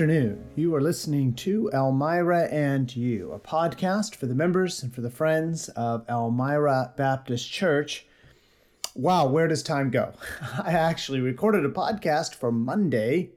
afternoon. 0.00 0.42
You 0.56 0.74
are 0.74 0.80
listening 0.80 1.34
to 1.34 1.70
Elmira 1.74 2.44
and 2.44 2.96
You, 2.96 3.32
a 3.32 3.38
podcast 3.38 4.14
for 4.14 4.24
the 4.24 4.34
members 4.34 4.82
and 4.82 4.94
for 4.94 5.02
the 5.02 5.10
friends 5.10 5.68
of 5.76 6.08
Elmira 6.08 6.94
Baptist 6.96 7.52
Church. 7.52 8.06
Wow, 8.94 9.26
where 9.26 9.46
does 9.46 9.62
time 9.62 9.90
go? 9.90 10.14
I 10.64 10.72
actually 10.72 11.20
recorded 11.20 11.66
a 11.66 11.68
podcast 11.68 12.34
for 12.34 12.50
Monday, 12.50 13.32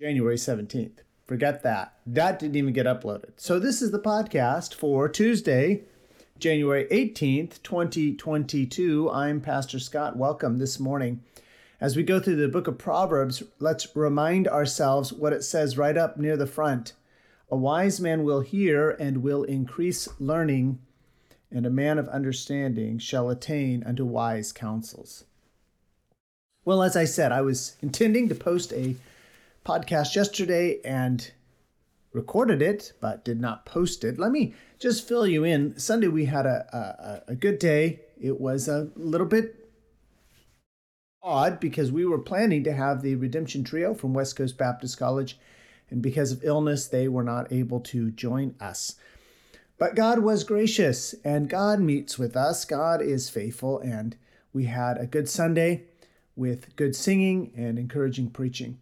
January 0.00 0.36
17th. 0.36 0.98
Forget 1.26 1.64
that. 1.64 1.94
That 2.06 2.38
didn't 2.38 2.54
even 2.54 2.72
get 2.72 2.86
uploaded. 2.86 3.32
So, 3.34 3.58
this 3.58 3.82
is 3.82 3.90
the 3.90 3.98
podcast 3.98 4.72
for 4.72 5.08
Tuesday, 5.08 5.82
January 6.38 6.86
18th, 6.92 7.60
2022. 7.64 9.10
I'm 9.10 9.40
Pastor 9.40 9.80
Scott. 9.80 10.16
Welcome 10.16 10.58
this 10.58 10.78
morning. 10.78 11.24
As 11.80 11.96
we 11.96 12.02
go 12.02 12.20
through 12.20 12.36
the 12.36 12.46
book 12.46 12.66
of 12.66 12.76
Proverbs, 12.76 13.42
let's 13.58 13.96
remind 13.96 14.46
ourselves 14.46 15.14
what 15.14 15.32
it 15.32 15.42
says 15.42 15.78
right 15.78 15.96
up 15.96 16.18
near 16.18 16.36
the 16.36 16.46
front. 16.46 16.92
A 17.50 17.56
wise 17.56 17.98
man 18.02 18.22
will 18.22 18.42
hear 18.42 18.90
and 18.90 19.22
will 19.22 19.44
increase 19.44 20.06
learning, 20.20 20.78
and 21.50 21.64
a 21.64 21.70
man 21.70 21.96
of 21.98 22.06
understanding 22.10 22.98
shall 22.98 23.30
attain 23.30 23.82
unto 23.84 24.04
wise 24.04 24.52
counsels. 24.52 25.24
Well, 26.66 26.82
as 26.82 26.96
I 26.96 27.06
said, 27.06 27.32
I 27.32 27.40
was 27.40 27.76
intending 27.80 28.28
to 28.28 28.34
post 28.34 28.74
a 28.74 28.96
podcast 29.64 30.14
yesterday 30.14 30.80
and 30.84 31.30
recorded 32.12 32.60
it, 32.60 32.92
but 33.00 33.24
did 33.24 33.40
not 33.40 33.64
post 33.64 34.04
it. 34.04 34.18
Let 34.18 34.32
me 34.32 34.52
just 34.78 35.08
fill 35.08 35.26
you 35.26 35.44
in. 35.44 35.78
Sunday, 35.78 36.08
we 36.08 36.26
had 36.26 36.44
a, 36.44 37.22
a, 37.26 37.32
a 37.32 37.34
good 37.34 37.58
day. 37.58 38.00
It 38.20 38.38
was 38.38 38.68
a 38.68 38.90
little 38.96 39.26
bit 39.26 39.59
odd 41.22 41.60
because 41.60 41.92
we 41.92 42.06
were 42.06 42.18
planning 42.18 42.64
to 42.64 42.72
have 42.72 43.02
the 43.02 43.14
Redemption 43.14 43.62
Trio 43.62 43.94
from 43.94 44.14
West 44.14 44.36
Coast 44.36 44.56
Baptist 44.56 44.98
College, 44.98 45.38
and 45.90 46.00
because 46.00 46.32
of 46.32 46.44
illness, 46.44 46.86
they 46.86 47.08
were 47.08 47.24
not 47.24 47.52
able 47.52 47.80
to 47.80 48.10
join 48.10 48.54
us. 48.60 48.94
But 49.78 49.94
God 49.94 50.20
was 50.20 50.44
gracious, 50.44 51.14
and 51.24 51.48
God 51.48 51.80
meets 51.80 52.18
with 52.18 52.36
us. 52.36 52.64
God 52.64 53.02
is 53.02 53.30
faithful, 53.30 53.78
and 53.80 54.16
we 54.52 54.64
had 54.64 54.98
a 54.98 55.06
good 55.06 55.28
Sunday 55.28 55.84
with 56.36 56.74
good 56.76 56.94
singing 56.94 57.52
and 57.56 57.78
encouraging 57.78 58.30
preaching. 58.30 58.78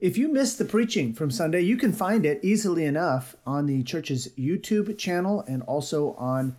If 0.00 0.18
you 0.18 0.28
missed 0.28 0.58
the 0.58 0.64
preaching 0.64 1.14
from 1.14 1.30
Sunday, 1.30 1.60
you 1.60 1.76
can 1.76 1.92
find 1.92 2.26
it 2.26 2.40
easily 2.42 2.84
enough 2.84 3.36
on 3.46 3.66
the 3.66 3.82
church's 3.82 4.28
YouTube 4.38 4.96
channel 4.98 5.44
and 5.46 5.62
also 5.62 6.14
on 6.14 6.56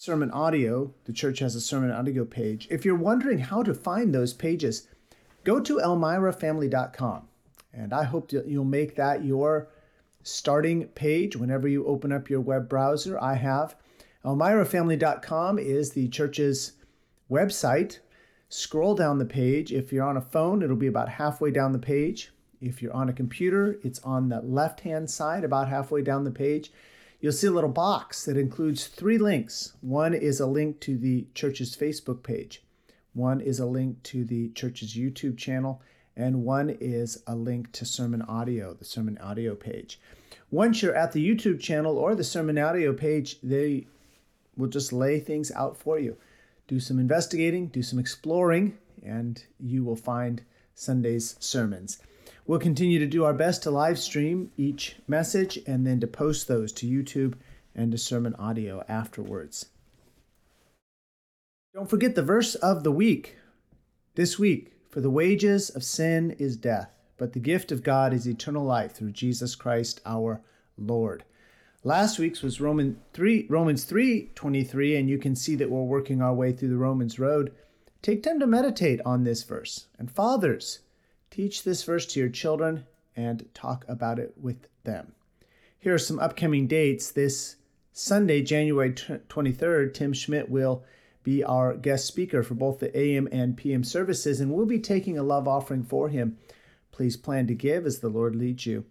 sermon 0.00 0.30
audio. 0.30 0.94
The 1.04 1.12
church 1.12 1.40
has 1.40 1.54
a 1.54 1.60
sermon 1.60 1.90
audio 1.90 2.24
page. 2.24 2.66
If 2.70 2.86
you're 2.86 2.94
wondering 2.94 3.38
how 3.38 3.62
to 3.62 3.74
find 3.74 4.14
those 4.14 4.32
pages, 4.32 4.88
go 5.44 5.60
to 5.60 5.76
elmirafamily.com. 5.76 7.28
And 7.74 7.92
I 7.92 8.04
hope 8.04 8.32
you'll 8.32 8.64
make 8.64 8.96
that 8.96 9.26
your 9.26 9.68
starting 10.22 10.86
page 10.86 11.36
whenever 11.36 11.68
you 11.68 11.84
open 11.84 12.12
up 12.12 12.30
your 12.30 12.40
web 12.40 12.66
browser. 12.66 13.20
I 13.20 13.34
have. 13.34 13.76
Elmirafamily.com 14.24 15.58
is 15.58 15.90
the 15.90 16.08
church's 16.08 16.72
website. 17.30 17.98
Scroll 18.48 18.94
down 18.94 19.18
the 19.18 19.26
page. 19.26 19.70
If 19.70 19.92
you're 19.92 20.08
on 20.08 20.16
a 20.16 20.22
phone, 20.22 20.62
it'll 20.62 20.76
be 20.76 20.86
about 20.86 21.10
halfway 21.10 21.50
down 21.50 21.72
the 21.72 21.78
page. 21.78 22.32
If 22.62 22.80
you're 22.80 22.96
on 22.96 23.10
a 23.10 23.12
computer, 23.12 23.78
it's 23.84 24.00
on 24.00 24.30
the 24.30 24.40
left 24.40 24.80
hand 24.80 25.10
side, 25.10 25.44
about 25.44 25.68
halfway 25.68 26.00
down 26.00 26.24
the 26.24 26.30
page 26.30 26.72
you'll 27.20 27.32
see 27.32 27.46
a 27.46 27.52
little 27.52 27.70
box 27.70 28.24
that 28.24 28.36
includes 28.36 28.86
three 28.86 29.18
links. 29.18 29.74
One 29.80 30.14
is 30.14 30.40
a 30.40 30.46
link 30.46 30.80
to 30.80 30.96
the 30.96 31.26
church's 31.34 31.76
Facebook 31.76 32.22
page, 32.22 32.62
one 33.12 33.40
is 33.40 33.60
a 33.60 33.66
link 33.66 34.02
to 34.04 34.24
the 34.24 34.50
church's 34.50 34.94
YouTube 34.94 35.36
channel, 35.36 35.82
and 36.16 36.44
one 36.44 36.76
is 36.80 37.22
a 37.26 37.34
link 37.34 37.72
to 37.72 37.84
sermon 37.84 38.22
audio, 38.22 38.74
the 38.74 38.84
sermon 38.84 39.18
audio 39.18 39.54
page. 39.54 40.00
Once 40.50 40.82
you're 40.82 40.94
at 40.94 41.12
the 41.12 41.26
YouTube 41.26 41.60
channel 41.60 41.96
or 41.96 42.14
the 42.14 42.24
sermon 42.24 42.58
audio 42.58 42.92
page, 42.92 43.40
they 43.42 43.86
will 44.56 44.68
just 44.68 44.92
lay 44.92 45.20
things 45.20 45.50
out 45.52 45.76
for 45.76 45.98
you. 45.98 46.16
Do 46.66 46.80
some 46.80 46.98
investigating, 46.98 47.68
do 47.68 47.82
some 47.82 47.98
exploring, 47.98 48.76
and 49.04 49.42
you 49.58 49.84
will 49.84 49.96
find 49.96 50.42
Sunday's 50.74 51.36
sermons. 51.40 51.98
We'll 52.46 52.58
continue 52.58 52.98
to 52.98 53.06
do 53.06 53.24
our 53.24 53.34
best 53.34 53.62
to 53.64 53.70
live 53.70 53.98
stream 53.98 54.50
each 54.56 54.96
message 55.06 55.58
and 55.66 55.86
then 55.86 56.00
to 56.00 56.06
post 56.06 56.48
those 56.48 56.72
to 56.72 56.86
YouTube 56.86 57.34
and 57.74 57.92
to 57.92 57.98
sermon 57.98 58.34
audio 58.34 58.82
afterwards. 58.88 59.66
Don't 61.74 61.88
forget 61.88 62.14
the 62.14 62.22
verse 62.22 62.56
of 62.56 62.82
the 62.82 62.90
week. 62.90 63.36
This 64.16 64.38
week, 64.38 64.72
for 64.88 65.00
the 65.00 65.10
wages 65.10 65.70
of 65.70 65.84
sin 65.84 66.32
is 66.32 66.56
death, 66.56 66.92
but 67.16 67.32
the 67.32 67.38
gift 67.38 67.70
of 67.70 67.84
God 67.84 68.12
is 68.12 68.26
eternal 68.26 68.64
life 68.64 68.92
through 68.92 69.12
Jesus 69.12 69.54
Christ 69.54 70.00
our 70.04 70.42
Lord. 70.76 71.22
Last 71.84 72.18
week's 72.18 72.42
was 72.42 72.60
Roman 72.60 73.00
3, 73.12 73.46
Romans 73.48 73.84
3:23 73.84 74.96
and 74.96 75.08
you 75.08 75.16
can 75.16 75.36
see 75.36 75.54
that 75.54 75.70
we're 75.70 75.82
working 75.82 76.20
our 76.20 76.34
way 76.34 76.52
through 76.52 76.70
the 76.70 76.76
Romans 76.76 77.18
road. 77.18 77.52
Take 78.02 78.22
time 78.22 78.40
to 78.40 78.46
meditate 78.46 79.00
on 79.06 79.24
this 79.24 79.44
verse. 79.44 79.86
And 79.98 80.10
fathers, 80.10 80.80
Teach 81.30 81.62
this 81.62 81.84
verse 81.84 82.06
to 82.06 82.20
your 82.20 82.28
children 82.28 82.86
and 83.16 83.48
talk 83.54 83.84
about 83.86 84.18
it 84.18 84.34
with 84.36 84.66
them. 84.82 85.12
Here 85.78 85.94
are 85.94 85.98
some 85.98 86.18
upcoming 86.18 86.66
dates. 86.66 87.12
This 87.12 87.56
Sunday, 87.92 88.42
January 88.42 88.92
23rd, 88.92 89.94
Tim 89.94 90.12
Schmidt 90.12 90.50
will 90.50 90.84
be 91.22 91.44
our 91.44 91.76
guest 91.76 92.06
speaker 92.06 92.42
for 92.42 92.54
both 92.54 92.80
the 92.80 92.96
AM 92.98 93.28
and 93.30 93.56
PM 93.56 93.84
services, 93.84 94.40
and 94.40 94.52
we'll 94.52 94.66
be 94.66 94.80
taking 94.80 95.16
a 95.18 95.22
love 95.22 95.46
offering 95.46 95.84
for 95.84 96.08
him. 96.08 96.36
Please 96.90 97.16
plan 97.16 97.46
to 97.46 97.54
give 97.54 97.86
as 97.86 98.00
the 98.00 98.08
Lord 98.08 98.34
leads 98.34 98.66
you. 98.66 98.84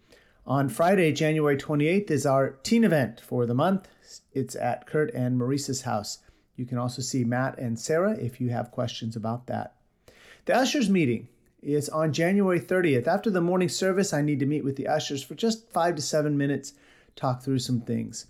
On 0.47 0.69
Friday, 0.69 1.11
January 1.11 1.57
28th, 1.57 2.09
is 2.09 2.25
our 2.25 2.51
teen 2.63 2.83
event 2.85 3.19
for 3.19 3.45
the 3.45 3.53
month. 3.53 3.89
It's 4.31 4.55
at 4.55 4.87
Kurt 4.87 5.13
and 5.13 5.37
Maurice's 5.37 5.81
house. 5.81 6.19
You 6.55 6.65
can 6.65 6.77
also 6.77 7.01
see 7.01 7.23
Matt 7.23 7.57
and 7.59 7.77
Sarah 7.77 8.13
if 8.13 8.39
you 8.39 8.49
have 8.49 8.71
questions 8.71 9.15
about 9.15 9.47
that. 9.47 9.75
The 10.45 10.55
ushers 10.55 10.89
meeting 10.89 11.27
is 11.61 11.89
on 11.89 12.13
January 12.13 12.59
30th. 12.59 13.07
After 13.07 13.29
the 13.29 13.41
morning 13.41 13.69
service, 13.69 14.13
I 14.13 14.21
need 14.21 14.39
to 14.39 14.45
meet 14.45 14.63
with 14.63 14.75
the 14.75 14.87
ushers 14.87 15.23
for 15.23 15.35
just 15.35 15.69
five 15.71 15.95
to 15.95 16.01
seven 16.01 16.37
minutes, 16.37 16.73
talk 17.15 17.41
through 17.41 17.59
some 17.59 17.81
things. 17.81 18.27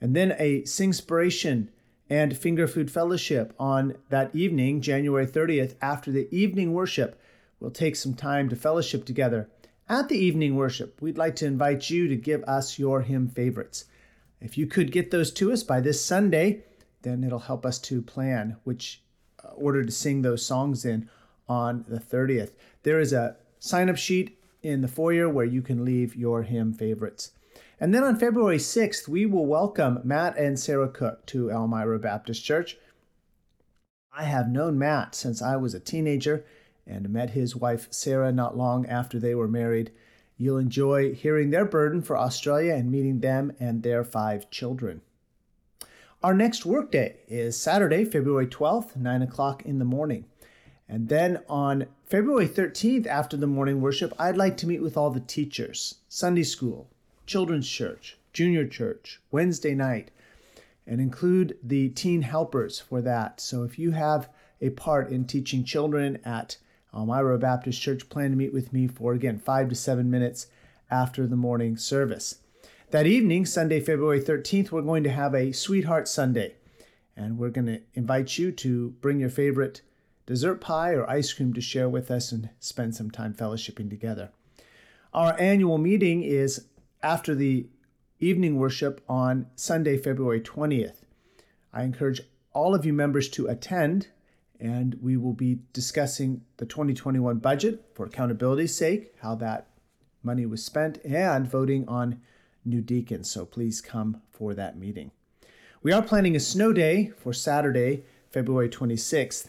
And 0.00 0.14
then 0.14 0.34
a 0.38 0.62
Singspiration 0.62 1.68
and 2.10 2.36
Finger 2.36 2.66
Food 2.66 2.90
Fellowship 2.90 3.54
on 3.58 3.96
that 4.08 4.34
evening, 4.34 4.80
January 4.80 5.26
30th, 5.26 5.74
after 5.82 6.10
the 6.10 6.28
evening 6.34 6.72
worship. 6.72 7.20
We'll 7.60 7.70
take 7.70 7.96
some 7.96 8.14
time 8.14 8.48
to 8.48 8.56
fellowship 8.56 9.04
together. 9.04 9.48
At 9.88 10.08
the 10.08 10.18
evening 10.18 10.54
worship, 10.54 11.00
we'd 11.00 11.18
like 11.18 11.36
to 11.36 11.46
invite 11.46 11.90
you 11.90 12.08
to 12.08 12.16
give 12.16 12.44
us 12.44 12.78
your 12.78 13.02
hymn 13.02 13.28
favorites. 13.28 13.86
If 14.40 14.56
you 14.56 14.66
could 14.66 14.92
get 14.92 15.10
those 15.10 15.32
to 15.32 15.52
us 15.52 15.62
by 15.62 15.80
this 15.80 16.04
Sunday, 16.04 16.62
then 17.02 17.24
it'll 17.24 17.38
help 17.38 17.66
us 17.66 17.78
to 17.80 18.02
plan 18.02 18.56
which 18.64 19.02
uh, 19.42 19.48
order 19.48 19.84
to 19.84 19.90
sing 19.90 20.22
those 20.22 20.44
songs 20.44 20.84
in 20.84 21.08
on 21.48 21.84
the 21.88 21.98
30th. 21.98 22.52
There 22.82 23.00
is 23.00 23.12
a 23.12 23.36
sign 23.58 23.88
up 23.88 23.96
sheet 23.96 24.38
in 24.62 24.80
the 24.80 24.88
foyer 24.88 25.28
where 25.28 25.44
you 25.44 25.62
can 25.62 25.84
leave 25.84 26.16
your 26.16 26.42
hymn 26.42 26.72
favorites. 26.72 27.32
And 27.80 27.94
then 27.94 28.02
on 28.02 28.18
February 28.18 28.58
6th, 28.58 29.06
we 29.06 29.24
will 29.24 29.46
welcome 29.46 30.00
Matt 30.02 30.36
and 30.36 30.58
Sarah 30.58 30.88
Cook 30.88 31.26
to 31.26 31.50
Elmira 31.50 31.98
Baptist 31.98 32.44
Church. 32.44 32.76
I 34.12 34.24
have 34.24 34.48
known 34.48 34.78
Matt 34.78 35.14
since 35.14 35.40
I 35.40 35.56
was 35.56 35.74
a 35.74 35.80
teenager 35.80 36.44
and 36.86 37.08
met 37.10 37.30
his 37.30 37.54
wife 37.54 37.86
Sarah 37.90 38.32
not 38.32 38.56
long 38.56 38.84
after 38.86 39.20
they 39.20 39.34
were 39.34 39.46
married. 39.46 39.92
You'll 40.36 40.58
enjoy 40.58 41.14
hearing 41.14 41.50
their 41.50 41.64
burden 41.64 42.02
for 42.02 42.16
Australia 42.16 42.74
and 42.74 42.90
meeting 42.90 43.20
them 43.20 43.52
and 43.60 43.82
their 43.82 44.02
five 44.02 44.50
children. 44.50 45.02
Our 46.22 46.34
next 46.34 46.66
workday 46.66 47.16
is 47.28 47.56
Saturday, 47.56 48.04
February 48.04 48.48
12th, 48.48 48.96
9 48.96 49.22
o'clock 49.22 49.64
in 49.64 49.78
the 49.78 49.84
morning. 49.84 50.24
And 50.88 51.08
then 51.08 51.42
on 51.48 51.86
February 52.06 52.48
13th, 52.48 53.06
after 53.06 53.36
the 53.36 53.46
morning 53.46 53.80
worship, 53.80 54.12
I'd 54.18 54.38
like 54.38 54.56
to 54.58 54.66
meet 54.66 54.82
with 54.82 54.96
all 54.96 55.10
the 55.10 55.20
teachers, 55.20 55.96
Sunday 56.08 56.44
school, 56.44 56.88
children's 57.26 57.68
church, 57.68 58.16
junior 58.32 58.66
church, 58.66 59.20
Wednesday 59.30 59.74
night, 59.74 60.10
and 60.86 61.00
include 61.00 61.58
the 61.62 61.90
teen 61.90 62.22
helpers 62.22 62.80
for 62.80 63.02
that. 63.02 63.40
So 63.40 63.64
if 63.64 63.78
you 63.78 63.90
have 63.90 64.30
a 64.62 64.70
part 64.70 65.10
in 65.10 65.26
teaching 65.26 65.62
children 65.62 66.18
at 66.24 66.56
um, 66.94 67.10
Elmira 67.10 67.38
Baptist 67.38 67.82
Church, 67.82 68.08
plan 68.08 68.30
to 68.30 68.36
meet 68.36 68.54
with 68.54 68.72
me 68.72 68.86
for 68.86 69.12
again 69.12 69.38
five 69.38 69.68
to 69.68 69.74
seven 69.74 70.10
minutes 70.10 70.46
after 70.90 71.26
the 71.26 71.36
morning 71.36 71.76
service. 71.76 72.36
That 72.90 73.06
evening, 73.06 73.44
Sunday, 73.44 73.80
February 73.80 74.22
13th, 74.22 74.70
we're 74.70 74.80
going 74.80 75.04
to 75.04 75.10
have 75.10 75.34
a 75.34 75.52
Sweetheart 75.52 76.08
Sunday. 76.08 76.54
And 77.14 77.36
we're 77.36 77.50
going 77.50 77.66
to 77.66 77.82
invite 77.92 78.38
you 78.38 78.50
to 78.52 78.90
bring 79.02 79.20
your 79.20 79.28
favorite 79.28 79.82
dessert 80.28 80.60
pie 80.60 80.92
or 80.92 81.08
ice 81.08 81.32
cream 81.32 81.54
to 81.54 81.60
share 81.60 81.88
with 81.88 82.10
us 82.10 82.32
and 82.32 82.50
spend 82.60 82.94
some 82.94 83.10
time 83.10 83.32
fellowshipping 83.32 83.88
together. 83.88 84.30
Our 85.14 85.34
annual 85.40 85.78
meeting 85.78 86.22
is 86.22 86.66
after 87.02 87.34
the 87.34 87.66
evening 88.20 88.56
worship 88.56 89.02
on 89.08 89.46
Sunday, 89.56 89.96
February 89.96 90.42
20th. 90.42 90.96
I 91.72 91.82
encourage 91.82 92.20
all 92.52 92.74
of 92.74 92.84
you 92.84 92.92
members 92.92 93.30
to 93.30 93.46
attend, 93.46 94.08
and 94.60 94.98
we 95.00 95.16
will 95.16 95.32
be 95.32 95.60
discussing 95.72 96.42
the 96.58 96.66
2021 96.66 97.38
budget 97.38 97.86
for 97.94 98.04
accountability's 98.04 98.76
sake, 98.76 99.14
how 99.22 99.34
that 99.36 99.70
money 100.22 100.44
was 100.44 100.62
spent 100.62 100.98
and 101.06 101.50
voting 101.50 101.88
on 101.88 102.20
new 102.66 102.82
deacons. 102.82 103.30
So 103.30 103.46
please 103.46 103.80
come 103.80 104.20
for 104.30 104.52
that 104.52 104.76
meeting. 104.76 105.10
We 105.82 105.90
are 105.92 106.02
planning 106.02 106.36
a 106.36 106.40
snow 106.40 106.74
day 106.74 107.12
for 107.16 107.32
Saturday, 107.32 108.04
February 108.28 108.68
26th. 108.68 109.48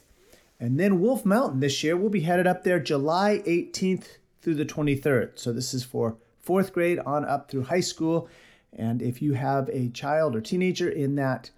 And 0.60 0.80
then 0.80 1.00
Wolf 1.00 1.26
Mountain 1.26 1.62
this 1.62 1.84
year, 1.84 1.96
we'll 1.96 2.10
be 2.10 2.22
headed 2.22 2.46
up 2.46 2.64
there 2.64 2.80
July 2.80 3.42
18th 3.46 4.18
through 4.42 4.56
the 4.56 4.66
23rd. 4.66 5.40
So 5.40 5.54
this 5.54 5.74
is 5.74 5.84
for 5.84 6.18
fourth 6.42 6.74
grade 6.74 7.00
on 7.00 7.24
up 7.26 7.50
through 7.50 7.64
high 7.64 7.80
school. 7.80 8.28
And 8.74 9.02
if 9.02 9.22
you 9.22 9.34
have 9.34 9.70
a 9.70 9.90
child 9.90 10.36
or 10.36 10.42
teenager 10.42 10.90
in 10.90 11.16
that 11.16 11.52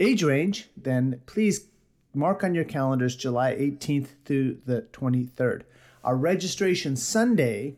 age 0.00 0.22
range, 0.22 0.68
then 0.76 1.20
please 1.26 1.66
mark 2.14 2.42
on 2.42 2.54
your 2.54 2.64
calendars 2.64 3.16
July 3.16 3.54
18th 3.54 4.08
through 4.24 4.58
the 4.64 4.82
23rd. 4.92 5.62
Our 6.02 6.16
registration 6.16 6.96
Sunday 6.96 7.76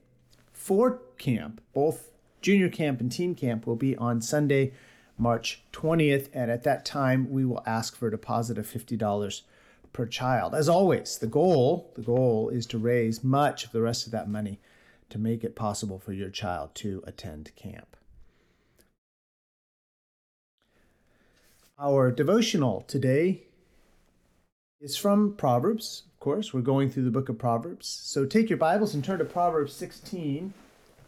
for 0.52 1.00
camp, 1.18 1.60
both 1.72 2.10
junior 2.40 2.68
camp 2.68 3.00
and 3.00 3.10
teen 3.10 3.34
camp, 3.34 3.66
will 3.66 3.76
be 3.76 3.96
on 3.96 4.20
Sunday, 4.20 4.72
March 5.18 5.64
20th. 5.72 6.28
And 6.32 6.50
at 6.50 6.62
that 6.62 6.84
time, 6.84 7.30
we 7.30 7.44
will 7.44 7.62
ask 7.66 7.96
for 7.96 8.08
a 8.08 8.10
deposit 8.12 8.56
of 8.56 8.66
$50 8.66 9.42
per 9.92 10.06
child. 10.06 10.54
As 10.54 10.68
always, 10.68 11.18
the 11.18 11.26
goal, 11.26 11.92
the 11.96 12.02
goal 12.02 12.48
is 12.48 12.66
to 12.66 12.78
raise 12.78 13.24
much 13.24 13.64
of 13.64 13.72
the 13.72 13.82
rest 13.82 14.06
of 14.06 14.12
that 14.12 14.28
money 14.28 14.60
to 15.10 15.18
make 15.18 15.44
it 15.44 15.56
possible 15.56 15.98
for 15.98 16.12
your 16.12 16.30
child 16.30 16.74
to 16.76 17.02
attend 17.06 17.50
camp. 17.56 17.96
Our 21.78 22.10
devotional 22.10 22.82
today 22.82 23.44
is 24.80 24.96
from 24.96 25.34
Proverbs. 25.34 26.04
Of 26.12 26.20
course, 26.20 26.52
we're 26.54 26.60
going 26.60 26.90
through 26.90 27.04
the 27.04 27.10
book 27.10 27.28
of 27.28 27.38
Proverbs. 27.38 27.86
So 27.86 28.26
take 28.26 28.50
your 28.50 28.58
Bibles 28.58 28.94
and 28.94 29.04
turn 29.04 29.18
to 29.18 29.24
Proverbs 29.24 29.72
16 29.74 30.52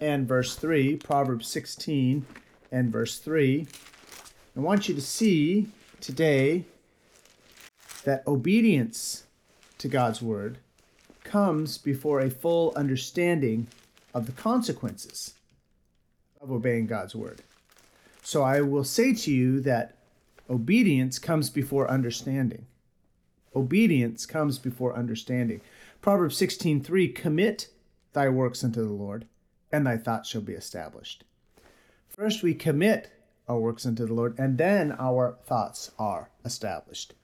and 0.01 0.27
verse 0.27 0.57
3. 0.57 0.97
Proverbs 0.97 1.47
16 1.49 2.27
and 2.71 2.91
verse 2.91 3.19
3. 3.19 3.67
I 4.57 4.61
want 4.61 4.89
you 4.89 4.95
to 4.95 5.01
see 5.01 5.69
today 6.01 6.65
that 8.05 8.27
obedience 8.27 9.25
to 9.79 9.89
God's 9.89 10.23
word 10.23 10.59
comes 11.25 11.79
before 11.79 12.21
a 12.21 12.31
full 12.31 12.73
understanding 12.77 13.67
of 14.13 14.27
the 14.27 14.33
consequences 14.33 15.35
of 16.41 16.51
obeying 16.51 16.87
God's 16.87 17.15
word. 17.15 17.43
So 18.23 18.43
I 18.43 18.61
will 18.61 18.85
say 18.85 19.15
to 19.15 19.33
you 19.33 19.61
that 19.61 19.97
Obedience 20.53 21.19
comes 21.19 21.49
before 21.49 21.91
understanding. 21.91 22.67
Obedience 23.57 24.27
comes 24.27 24.59
before 24.59 24.95
understanding. 24.95 25.63
Proverbs 26.03 26.37
16:3 26.37 27.09
Commit 27.09 27.69
thy 28.13 28.29
works 28.29 28.63
unto 28.63 28.83
the 28.83 28.93
Lord, 28.93 29.27
and 29.73 29.87
thy 29.87 29.97
thoughts 29.97 30.29
shall 30.29 30.43
be 30.43 30.53
established. 30.53 31.25
First 32.07 32.43
we 32.43 32.53
commit 32.53 33.11
our 33.49 33.59
works 33.59 33.87
unto 33.87 34.05
the 34.05 34.13
Lord, 34.13 34.39
and 34.39 34.59
then 34.59 34.93
our 34.99 35.39
thoughts 35.47 35.93
are 35.99 36.29
established. 36.45 37.15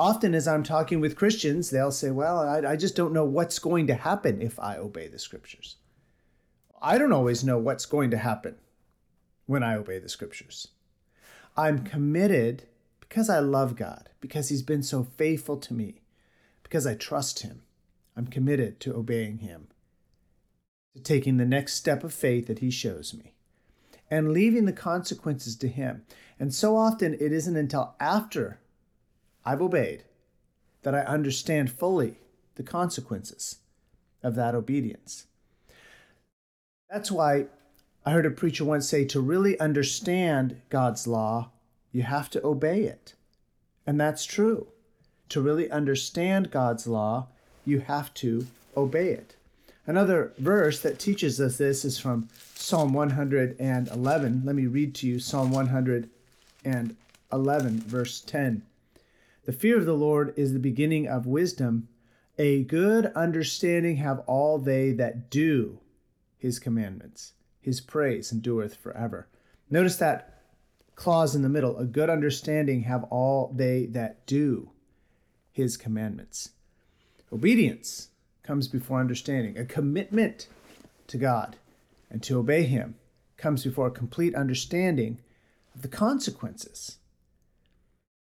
Often, 0.00 0.34
as 0.34 0.48
I'm 0.48 0.62
talking 0.62 0.98
with 0.98 1.14
Christians, 1.14 1.68
they'll 1.68 1.92
say, 1.92 2.10
Well, 2.10 2.38
I, 2.38 2.70
I, 2.70 2.76
just 2.76 2.96
don't 2.96 3.12
know 3.12 3.26
what's 3.26 3.58
going 3.58 3.86
to 3.88 3.94
happen 3.94 4.40
if 4.40 4.58
I 4.58 4.78
obey 4.78 5.08
the 5.08 5.18
scriptures. 5.18 5.76
I 6.80 6.96
don't 6.96 7.12
always 7.12 7.44
know 7.44 7.58
what's 7.58 7.84
going 7.84 8.10
to 8.12 8.16
happen 8.16 8.54
when 9.44 9.62
I 9.62 9.74
obey 9.74 9.98
the 9.98 10.08
scriptures. 10.08 10.68
I'm 11.54 11.84
committed 11.84 12.62
because 13.00 13.28
I 13.28 13.40
love 13.40 13.76
God, 13.76 14.08
because 14.22 14.48
He's 14.48 14.62
been 14.62 14.82
so 14.82 15.04
faithful 15.04 15.58
to 15.58 15.74
me, 15.74 16.00
because 16.62 16.86
I 16.86 16.94
trust 16.94 17.40
Him. 17.40 17.60
I'm 18.16 18.26
committed 18.26 18.80
to 18.80 18.96
obeying 18.96 19.40
Him, 19.40 19.68
to 20.96 21.02
taking 21.02 21.36
the 21.36 21.44
next 21.44 21.74
step 21.74 22.02
of 22.02 22.14
faith 22.14 22.46
that 22.46 22.60
He 22.60 22.70
shows 22.70 23.12
me, 23.12 23.34
and 24.10 24.32
leaving 24.32 24.64
the 24.64 24.72
consequences 24.72 25.56
to 25.56 25.68
Him. 25.68 26.06
And 26.38 26.54
so 26.54 26.74
often 26.74 27.12
it 27.12 27.32
isn't 27.32 27.56
until 27.56 27.96
after 28.00 28.60
I've 29.44 29.62
obeyed 29.62 30.04
that 30.82 30.94
I 30.94 31.00
understand 31.00 31.70
fully 31.70 32.16
the 32.56 32.62
consequences 32.62 33.56
of 34.22 34.34
that 34.34 34.54
obedience. 34.54 35.26
That's 36.90 37.10
why 37.10 37.46
I 38.04 38.10
heard 38.10 38.26
a 38.26 38.30
preacher 38.30 38.64
once 38.64 38.88
say 38.88 39.04
to 39.06 39.20
really 39.20 39.58
understand 39.60 40.60
God's 40.68 41.06
law, 41.06 41.50
you 41.92 42.02
have 42.02 42.30
to 42.30 42.44
obey 42.44 42.84
it. 42.84 43.14
And 43.86 44.00
that's 44.00 44.24
true. 44.24 44.68
To 45.30 45.40
really 45.40 45.70
understand 45.70 46.50
God's 46.50 46.86
law, 46.86 47.28
you 47.64 47.80
have 47.80 48.12
to 48.14 48.46
obey 48.76 49.10
it. 49.10 49.36
Another 49.86 50.32
verse 50.38 50.80
that 50.80 50.98
teaches 50.98 51.40
us 51.40 51.58
this 51.58 51.84
is 51.84 51.98
from 51.98 52.28
Psalm 52.54 52.92
111. 52.92 54.42
Let 54.44 54.54
me 54.54 54.66
read 54.66 54.94
to 54.96 55.06
you 55.06 55.18
Psalm 55.18 55.50
111, 55.50 57.80
verse 57.80 58.20
10. 58.20 58.62
The 59.50 59.56
fear 59.56 59.78
of 59.78 59.84
the 59.84 59.94
Lord 59.94 60.32
is 60.36 60.52
the 60.52 60.60
beginning 60.60 61.08
of 61.08 61.26
wisdom. 61.26 61.88
A 62.38 62.62
good 62.62 63.06
understanding 63.16 63.96
have 63.96 64.20
all 64.28 64.60
they 64.60 64.92
that 64.92 65.28
do 65.28 65.80
his 66.38 66.60
commandments 66.60 67.32
his 67.60 67.80
praise 67.80 68.30
endureth 68.30 68.76
forever. 68.76 69.26
Notice 69.68 69.96
that 69.96 70.44
clause 70.94 71.34
in 71.34 71.42
the 71.42 71.48
middle 71.48 71.76
a 71.78 71.84
good 71.84 72.08
understanding 72.08 72.82
have 72.82 73.02
all 73.10 73.52
they 73.52 73.86
that 73.86 74.24
do 74.24 74.70
his 75.50 75.76
commandments. 75.76 76.50
Obedience 77.32 78.10
comes 78.44 78.68
before 78.68 79.00
understanding. 79.00 79.58
A 79.58 79.64
commitment 79.64 80.46
to 81.08 81.18
God 81.18 81.56
and 82.08 82.22
to 82.22 82.38
obey 82.38 82.62
him 82.62 82.94
comes 83.36 83.64
before 83.64 83.88
a 83.88 83.90
complete 83.90 84.36
understanding 84.36 85.18
of 85.74 85.82
the 85.82 85.88
consequences. 85.88 86.99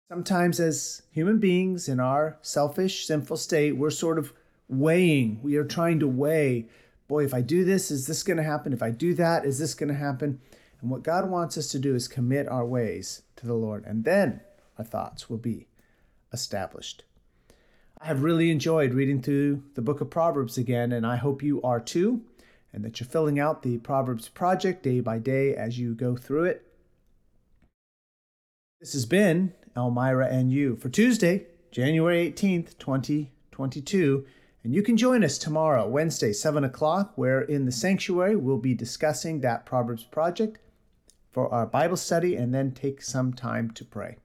Sometimes, 0.10 0.60
as 0.60 1.02
human 1.12 1.40
beings 1.40 1.90
in 1.90 2.00
our 2.00 2.38
selfish, 2.42 3.08
sinful 3.08 3.38
state, 3.38 3.76
we're 3.76 3.90
sort 3.90 4.20
of 4.20 4.34
weighing, 4.68 5.40
we 5.42 5.56
are 5.56 5.64
trying 5.64 6.00
to 6.00 6.08
weigh 6.08 6.68
boy, 7.08 7.24
if 7.24 7.34
I 7.34 7.42
do 7.42 7.64
this, 7.64 7.92
is 7.92 8.08
this 8.08 8.24
going 8.24 8.38
to 8.38 8.44
happen? 8.44 8.74
If 8.74 8.82
I 8.82 8.92
do 8.92 9.14
that, 9.16 9.46
is 9.46 9.60
this 9.60 9.74
going 9.74 9.90
to 9.90 9.96
happen? 9.96 10.40
And 10.82 10.90
what 10.90 11.04
God 11.04 11.30
wants 11.30 11.58
us 11.58 11.70
to 11.72 11.80
do 11.80 11.96
is 11.96 12.08
commit 12.08 12.48
our 12.48 12.66
ways 12.66 13.24
to 13.38 13.46
the 13.46 13.54
Lord, 13.54 13.86
and 13.86 14.04
then 14.04 14.42
our 14.78 14.86
thoughts 14.86 15.30
will 15.30 15.38
be 15.38 15.68
established. 16.34 17.04
I 18.00 18.08
have 18.08 18.24
really 18.24 18.52
enjoyed 18.52 18.94
reading 18.94 19.22
through 19.22 19.64
the 19.76 19.82
book 19.82 20.02
of 20.02 20.10
Proverbs 20.10 20.58
again, 20.58 20.92
and 20.92 21.06
I 21.06 21.16
hope 21.16 21.42
you 21.42 21.62
are 21.62 21.80
too, 21.80 22.24
and 22.74 22.84
that 22.84 23.00
you're 23.00 23.08
filling 23.08 23.40
out 23.40 23.64
the 23.64 23.78
Proverbs 23.78 24.28
project 24.28 24.84
day 24.84 25.00
by 25.00 25.20
day 25.20 25.56
as 25.56 25.80
you 25.80 25.94
go 25.94 26.16
through 26.16 26.46
it. 26.46 26.68
This 28.82 28.94
has 28.94 29.06
been 29.06 29.54
Elmira 29.76 30.28
and 30.28 30.52
you 30.52 30.76
for 30.76 30.90
Tuesday, 30.90 31.48
January 31.72 32.32
18th, 32.32 32.78
2022. 32.78 34.26
And 34.64 34.74
you 34.74 34.82
can 34.82 34.98
join 34.98 35.24
us 35.24 35.38
tomorrow, 35.38 35.88
Wednesday, 35.88 36.34
7 36.34 36.64
o'clock, 36.64 37.14
where 37.16 37.42
in 37.42 37.66
the 37.66 37.72
sanctuary 37.72 38.36
we'll 38.36 38.58
be 38.58 38.74
discussing 38.74 39.42
that 39.42 39.66
Proverbs 39.66 40.04
project 40.04 40.60
for 41.32 41.54
our 41.54 41.66
Bible 41.66 41.98
study 41.98 42.36
and 42.36 42.54
then 42.54 42.72
take 42.72 43.02
some 43.02 43.34
time 43.34 43.70
to 43.72 43.86
pray. 43.86 44.18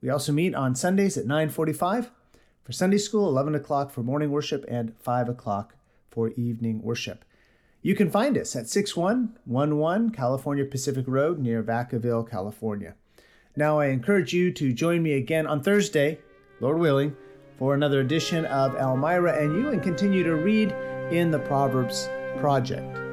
We 0.00 0.10
also 0.10 0.32
meet 0.32 0.54
on 0.54 0.74
Sundays 0.74 1.16
at 1.16 1.26
9:45 1.26 2.10
for 2.62 2.72
Sunday 2.72 2.98
school, 2.98 3.28
11 3.28 3.54
o'clock 3.54 3.90
for 3.90 4.02
morning 4.02 4.30
worship, 4.30 4.64
and 4.68 4.94
5 4.98 5.28
o'clock 5.28 5.74
for 6.10 6.28
evening 6.30 6.82
worship. 6.82 7.24
You 7.80 7.94
can 7.94 8.10
find 8.10 8.36
us 8.38 8.54
at 8.54 8.68
6111 8.68 10.10
California 10.10 10.64
Pacific 10.64 11.06
Road 11.08 11.38
near 11.40 11.62
Vacaville, 11.62 12.28
California. 12.28 12.94
Now 13.54 13.78
I 13.78 13.86
encourage 13.86 14.32
you 14.32 14.50
to 14.52 14.72
join 14.72 15.02
me 15.02 15.12
again 15.12 15.46
on 15.46 15.62
Thursday, 15.62 16.18
Lord 16.60 16.78
willing, 16.78 17.14
for 17.58 17.74
another 17.74 18.00
edition 18.00 18.46
of 18.46 18.74
Elmira 18.76 19.38
and 19.38 19.54
You 19.54 19.68
and 19.70 19.82
continue 19.82 20.24
to 20.24 20.36
read 20.36 20.72
in 21.12 21.30
the 21.30 21.38
Proverbs 21.38 22.08
Project. 22.38 23.11